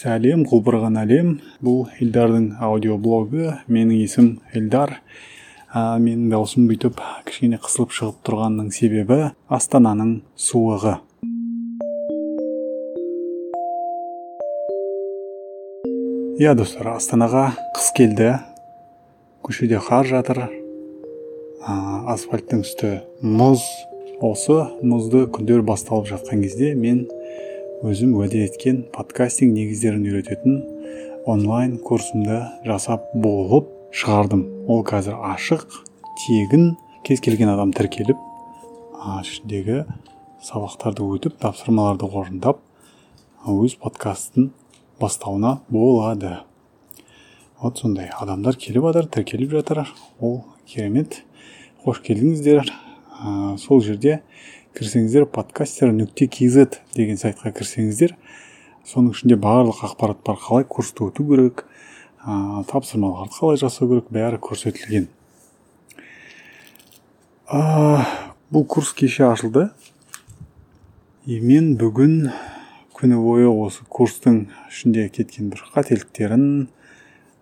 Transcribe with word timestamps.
сәлем 0.00 0.46
құлпырған 0.48 0.94
әлем. 0.96 1.32
Бұл 1.60 1.82
эльдардың 2.00 2.54
аудиоблогы. 2.64 3.58
Менің 3.68 3.98
есім 3.98 4.28
эльдар. 4.56 4.94
Ә, 5.74 5.98
менің 6.00 6.30
даусым 6.32 6.70
бүйтіп 6.70 7.02
кішкене 7.28 7.58
қысылып 7.60 7.92
шығып 7.92 8.22
тұрғанның 8.24 8.70
себебі 8.72 9.18
астананың 9.52 10.14
суығы. 10.40 10.96
Иә 16.40 16.56
достар 16.56 16.94
астанаға 16.94 17.50
қыс 17.76 17.92
келді. 18.00 18.32
Көшеде 19.44 19.82
қар 19.84 20.08
жатыр. 20.08 20.46
Ә, 21.60 21.76
асфальттың 22.16 22.64
үсті 22.64 22.96
мұз. 23.20 23.68
Осы 24.20 24.62
мұзды 24.84 25.26
күндер 25.32 25.62
басталып 25.64 26.08
жатқан 26.10 26.42
кезде 26.44 26.74
мен 26.76 27.06
өзім 27.80 28.10
уәде 28.18 28.42
еткен 28.44 28.82
подкастинг 28.92 29.54
негіздерін 29.56 30.02
үйрететін 30.04 30.58
онлайн 31.24 31.78
курсымды 31.80 32.42
жасап 32.66 33.06
болып 33.16 33.70
шығардым. 33.96 34.42
Ол 34.68 34.82
қазір 34.84 35.16
ашық 35.30 35.64
тегін. 36.20 36.74
Кез 37.08 37.22
келген 37.24 37.48
адам 37.48 37.72
тіркеліп 37.72 38.20
ішіндегі 39.22 39.78
сабақтарды 40.44 41.06
өтіп 41.08 41.38
тапсырмаларды 41.40 42.04
орындап 42.04 42.60
өз 43.48 43.78
подкастын 43.80 44.50
бастауына 45.00 45.62
болады. 45.72 46.42
Вот 47.62 47.80
сондай 47.80 48.12
адамдар 48.12 48.60
келіп 48.60 48.90
жатыр 48.90 49.08
тіркеліп 49.08 49.56
жатыр. 49.56 49.86
Ол 50.20 50.42
керемет. 50.68 51.22
Қош 51.80 52.04
келдіңіздер. 52.04 52.89
Ә, 53.20 53.56
сол 53.60 53.82
жерде 53.84 54.20
кірсеңіздер 54.76 55.26
подкастер 55.28 55.92
нүкте 55.92 56.28
kz 56.30 56.80
деген 56.96 57.20
сайтқа 57.20 57.52
кірсеңіздер 57.52 58.16
соның 58.88 59.12
ішінде 59.14 59.36
барлық 59.40 59.84
ақпарат 59.90 60.22
бар 60.24 60.40
қалай 60.40 60.64
курсты 60.64 61.04
өту 61.10 61.26
керек 61.28 61.64
ә, 62.24 62.64
тапсырмаларды 62.70 63.36
қалай 63.36 63.60
жасау 63.60 63.88
керек 63.90 64.10
бәрі 64.14 64.40
көрсетілген. 64.42 65.08
Ә, 67.50 67.60
бұл 68.52 68.66
курс 68.66 68.92
кеше 68.96 69.26
ашылды. 69.28 69.68
И 71.26 71.40
мен 71.40 71.74
бүгін 71.78 72.30
күні 72.96 73.18
бойы 73.20 73.48
осы 73.50 73.84
курстың 73.88 74.46
ішінде 74.70 75.08
кеткен 75.12 75.50
бір 75.52 75.64
қателіктерін 75.74 76.46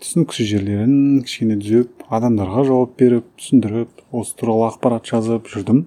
түсініксіз 0.00 0.48
жерлерін 0.48 0.94
кішкене 1.26 1.58
түзеп 1.60 2.04
адамдарға 2.08 2.62
жауап 2.70 2.92
беріп 3.00 3.26
түсіндіріп 3.36 4.02
осы 4.16 4.36
туралы 4.40 4.70
ақпарат 4.70 5.04
жазып 5.10 5.48
жүрдім. 5.52 5.82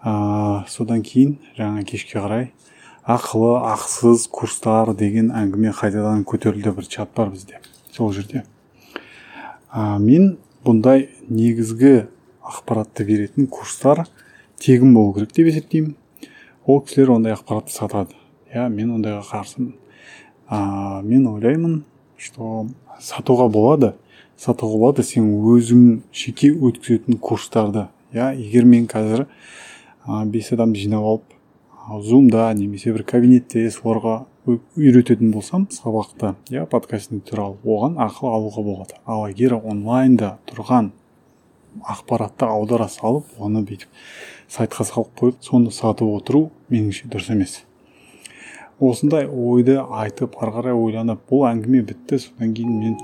Ә, 0.00 0.64
содан 0.72 1.02
кейін 1.04 1.34
жаңа 1.58 1.84
кешке 1.88 2.16
қарай 2.16 2.46
ақылы 3.04 3.52
ақысыз 3.68 4.24
курстар 4.32 4.94
деген 4.96 5.28
әңгіме 5.36 5.74
қайтадан 5.76 6.24
көтерілді 6.26 6.72
бір 6.78 6.88
чат 6.90 7.12
бар 7.14 7.28
бізде 7.34 7.60
сол 7.92 8.14
жерде. 8.16 8.44
Ә, 9.70 9.98
мен 10.00 10.38
бұндай 10.64 11.08
негізгі 11.28 12.06
ақпаратты 12.40 13.04
беретін 13.04 13.50
курстар 13.52 14.06
тегін 14.62 14.94
болу 14.96 15.12
керек 15.18 15.34
деп 15.36 15.50
есептеймін. 15.52 15.96
Ол 16.64 16.80
кісілер 16.80 17.12
ондай 17.18 17.36
ақпаратты 17.36 17.76
сатады. 17.76 18.16
Иә 18.54 18.70
мен 18.72 18.96
ондайға 18.96 19.20
қарсымын. 19.28 19.74
Ә, 20.48 21.02
мен 21.02 21.28
ойлаймын 21.28 21.84
что 22.16 22.66
сатуға 23.00 23.48
болады. 23.52 23.94
Сатуға 24.36 24.78
болады 24.78 25.04
сен 25.04 25.28
өзің 25.40 26.02
жеке 26.12 26.50
өткізетін 26.52 27.18
курстарды. 27.20 27.86
Иә 28.12 28.34
егер 28.36 28.64
мен 28.64 28.86
қазір 28.86 29.26
бес 30.32 30.52
адамды 30.52 30.78
жинап 30.80 31.04
алып 31.04 32.02
зумда 32.04 32.52
немесе 32.54 32.92
бір 32.92 33.04
кабинетте 33.06 33.66
соларға 33.70 34.24
үйрететін 34.46 35.32
болсам 35.34 35.66
сабақты 35.70 36.34
иә 36.50 36.66
подкастинг 36.70 37.24
туралы 37.26 37.56
оған 37.64 37.98
ақыл 37.98 38.30
алуға 38.30 38.62
болады. 38.62 39.00
Ал 39.06 39.26
егер 39.28 39.56
онлайнда 39.58 40.38
тұрған 40.50 40.92
ақпаратты 41.82 42.46
аудара 42.46 42.88
салып 42.88 43.26
оны 43.38 43.64
бүйтіп 43.66 43.88
сайтқа 44.48 44.86
салып 44.86 45.12
қойып 45.18 45.42
соны 45.42 45.72
сатып 45.74 46.08
отыру 46.08 46.50
меніңше 46.70 47.10
дұрыс 47.10 47.32
емес. 47.34 47.65
Осындай 48.80 49.26
ойды 49.26 49.78
айтып 49.80 50.36
ары 50.42 50.52
қарай 50.52 50.74
ойланып 50.76 51.22
бұл 51.30 51.46
әңгіме 51.48 51.82
бітті 51.88 52.18
содан 52.20 52.52
кейін 52.56 52.74
мен 52.80 52.96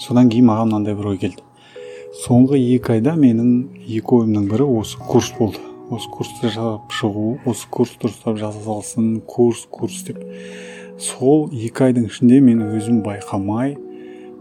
содан 0.00 0.30
кейін 0.32 0.48
маған 0.48 0.70
мынандай 0.70 0.96
бір 0.96 1.10
ой 1.12 1.18
келді. 1.20 1.44
Соңғы 2.24 2.58
екі 2.76 2.96
айда 2.96 3.14
менің 3.20 3.50
екі 3.84 4.20
ойымның 4.20 4.46
бірі 4.48 4.68
осы 4.80 4.98
курс 5.10 5.32
болды. 5.38 5.60
Осы 5.92 6.08
курсты 6.08 6.48
жасап 6.48 6.92
шығу 6.94 7.38
осы 7.44 7.68
курс 7.70 7.92
дұрыстап 8.00 8.38
жасалсын 8.40 9.18
курс 9.28 9.66
курс 9.70 10.00
деп. 10.06 10.22
Сол 10.98 11.50
екі 11.52 11.90
айдың 11.90 12.08
ішінде 12.08 12.40
мен 12.40 12.62
өзім 12.64 13.02
байқамай 13.04 13.76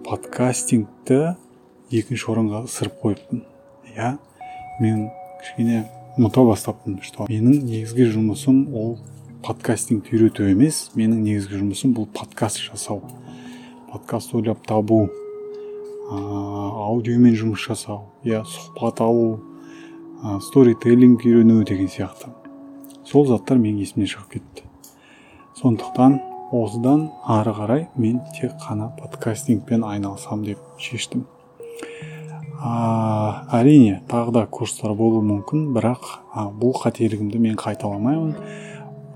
подкастингті 0.07 1.33
екінші 1.91 2.29
орынға 2.31 2.63
ысырып 2.69 3.01
қойыппын. 3.03 3.43
Иә 3.97 4.15
мен 4.79 5.09
кішкене 5.41 5.83
ұмыта 6.17 6.45
бастаппын 6.47 7.01
что 7.03 7.27
менің 7.27 7.65
негізгі 7.67 8.07
жұмысым 8.13 8.67
ол 8.77 8.95
подкастингті 9.43 10.15
үйрету 10.15 10.45
емес 10.47 10.85
менің 10.95 11.19
негізгі 11.25 11.57
жұмысым 11.59 11.91
бұл 11.97 12.05
подкаст 12.15 12.61
жасау. 12.63 13.01
Подкаст 13.91 14.31
ойлап 14.37 14.61
табу 14.67 15.09
аудиомен 16.07 17.35
жұмыс 17.35 17.65
жасау 17.67 18.05
иә 18.23 18.45
сұхбат 18.47 19.01
алу 19.03 19.41
ә, 20.23 20.39
сторителлинг 20.47 21.25
үйрену 21.27 21.65
деген 21.67 21.91
сияқты. 21.91 22.31
Сол 23.03 23.27
заттар 23.27 23.59
менің 23.59 23.83
есімнен 23.83 24.11
шығып 24.13 24.37
кетті. 24.37 24.67
Сондықтан 25.59 26.19
осыдан 26.55 27.09
ары 27.27 27.51
қарай 27.57 27.87
мен 27.97 28.21
тек 28.39 28.55
қана 28.63 28.93
подкастингпен 28.95 29.83
айналысам 29.83 30.45
деп 30.47 30.59
шештім. 30.79 31.27
Ә, 32.63 33.43
әрине 33.59 33.99
тағы 34.07 34.39
да 34.39 34.47
курстар 34.47 34.95
болуы 34.95 35.25
мүмкін 35.33 35.73
бірақ 35.75 36.13
а, 36.31 36.47
бұл 36.47 36.77
қателігімді 36.79 37.43
мен 37.43 37.59
қайталамаймын. 37.59 38.71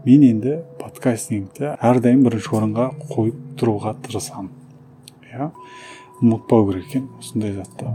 Мен 0.08 0.22
енді 0.24 0.54
подкастингті 0.80 1.74
әрдайым 1.84 2.22
бірінші 2.24 2.54
орынға 2.56 2.84
қойып 3.10 3.40
тұруға 3.60 3.92
тырысамын. 4.06 4.54
Иә? 5.28 5.50
Ұмытпау 6.22 6.70
керек 6.70 6.86
екен 6.88 7.10
осындай 7.20 7.52
затты. 7.58 7.90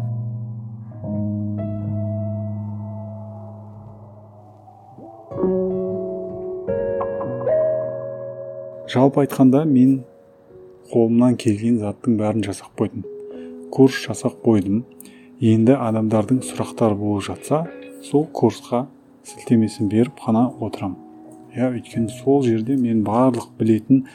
Жалпы 8.93 9.23
айтқанда 9.23 9.63
мен 9.71 10.03
қолымнан 10.91 11.39
келген 11.41 11.79
заттың 11.81 12.19
бәрін 12.21 12.45
жасап 12.45 12.75
қойдым. 12.77 13.07
Курс 13.73 14.03
жасап 14.05 14.37
қойдым. 14.45 14.83
Енді 15.41 15.79
адамдардың 15.81 16.43
сұрақтары 16.45 17.01
болып 17.01 17.25
жатса 17.31 17.63
сол 18.05 18.29
курсқа 18.29 18.85
сілтемесін 19.25 19.89
беріп 19.89 20.21
қана 20.27 20.51
отырам. 20.61 20.99
Иә 21.57 21.71
өйткені 21.77 22.13
сол 22.21 22.43
жерде 22.47 22.77
мен 22.77 23.03
барлық 23.07 23.51
білетін 23.59 24.07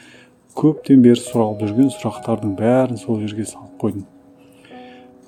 көптен 0.58 1.02
бері 1.04 1.20
сұралып 1.22 1.66
жүрген 1.66 1.92
сұрақтардың 1.94 2.56
бәрін 2.58 2.98
сол 2.98 3.20
жерге 3.22 3.46
салып 3.46 3.76
қойдым. 3.82 4.06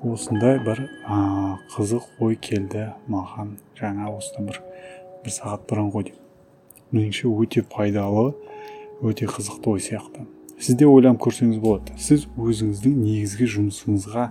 Осындай 0.01 0.57
бір 0.65 0.87
ә, 1.05 1.57
қызық 1.75 2.07
ой 2.19 2.35
келді 2.35 2.89
маған. 3.07 3.55
Жаңа 3.79 4.09
осыдан 4.15 4.49
бір 4.49 4.59
бір 5.23 5.35
сағат 5.35 5.67
бұрын 5.69 5.91
ғой 5.93 6.09
деймін 6.09 6.21
меніңше 6.91 7.29
өте 7.31 7.63
пайдалы 7.63 8.33
өте 9.01 9.27
қызықты 9.29 9.71
ой 9.71 9.79
сияқты. 9.79 10.25
Сіз 10.59 10.75
де 10.77 10.85
ойланып 10.85 11.21
көрсеңіз 11.23 11.61
болады. 11.61 11.95
Сіз 11.97 12.27
өзіңіздің 12.37 12.97
негізгі 13.01 13.47
жұмысыңызға 13.55 14.27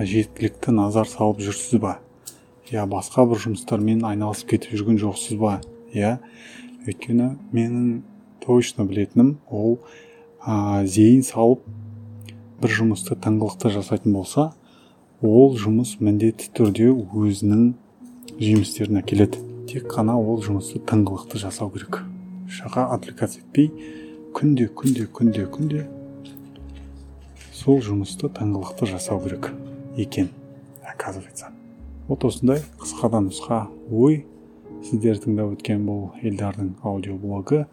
жеткілікті 0.00 0.74
назар 0.74 1.06
салып 1.10 1.42
жүрсіз 1.44 1.82
ба? 1.82 1.98
Я 2.70 2.86
басқа 2.88 3.26
бір 3.28 3.42
жұмыстармен 3.44 4.02
айналысып 4.08 4.54
кетіп 4.54 4.74
жүрген 4.80 4.98
жоқсыз 5.02 5.38
ба? 5.38 5.60
Иә 5.92 6.16
өйткені 6.86 7.28
менің 7.54 8.02
точно 8.42 8.86
білетінім 8.88 9.36
ол 9.50 9.78
ә, 10.42 10.84
зейін 10.86 11.22
салып 11.26 11.62
бір 12.62 12.74
жұмысты 12.78 13.16
тыңғылықты 13.22 13.72
жасайтын 13.76 14.14
болса 14.16 14.50
ол 15.22 15.56
жұмыс 15.58 15.96
міндетті 16.02 16.50
түрде 16.56 16.90
өзінің 16.90 17.72
жемістерін 18.42 19.00
әкеледі. 19.02 19.40
Тек 19.70 19.86
қана 19.92 20.16
ол 20.18 20.42
жұмысты 20.42 20.82
тыңғылықты 20.88 21.38
жасау 21.42 21.70
керек. 21.74 22.02
Шаға 22.50 22.88
отвлекаться 22.96 23.40
етпей 23.40 23.70
күнде 24.34 24.68
күнде 24.68 25.06
күнде 25.06 25.46
күнде 25.46 25.86
сол 27.54 27.80
жұмысты 27.84 28.30
тыңғылықты 28.34 28.90
жасау 28.90 29.22
керек 29.22 29.52
екен 29.96 30.30
оказывается. 30.82 31.50
Вот 32.08 32.24
осындай 32.24 32.62
қысқадан 32.80 33.28
нұсқа. 33.30 33.68
Ой 33.90 34.26
сіздер 34.82 35.18
тыңдап 35.22 35.52
өткен 35.54 35.84
бұл 35.86 36.24
елдардың 36.26 36.72
аудиоблогы. 36.82 37.66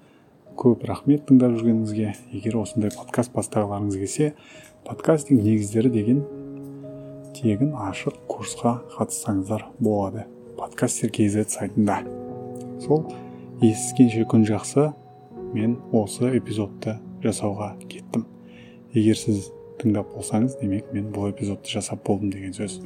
Көп 0.60 0.84
рахмет 0.86 1.24
тыңдап 1.26 1.56
жүргеніңізге. 1.58 2.12
Егер 2.36 2.60
осындай 2.60 2.94
подкаст 2.94 3.34
бастағыларыңыз 3.34 3.98
келсе 3.98 4.28
подкастинг 4.86 5.42
негіздері 5.42 5.90
деген 5.94 6.22
тегін 7.34 7.74
ашық 7.74 8.20
курсқа 8.30 8.76
қатыссаңыздар 8.94 9.66
болады. 9.80 10.28
Подкастер 10.60 11.10
kz 11.16 11.48
сайтында. 11.56 12.04
Сол 12.86 13.08
естіскенше 13.64 14.28
күн 14.30 14.46
жақсы 14.46 14.92
мен 15.56 15.80
осы 15.92 16.30
эпизодты 16.38 17.00
жасауға 17.26 17.74
кеттім. 17.88 18.28
Егер 18.94 19.18
сіз 19.18 19.50
тыңдап 19.82 20.14
болсаңыз 20.14 20.60
демек 20.62 20.94
мен 20.94 21.10
бұл 21.16 21.32
эпизодты 21.34 21.74
жасап 21.74 22.06
болдым 22.06 22.30
деген 22.36 22.54
сөз. 22.54 22.82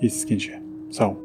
Естіскенше 0.00 0.60
сау. 0.92 1.16